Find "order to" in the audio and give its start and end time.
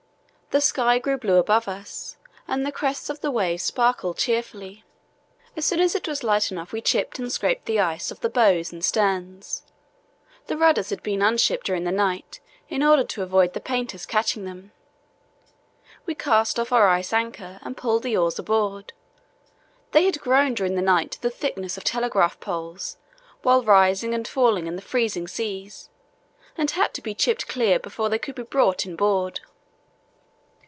12.83-13.21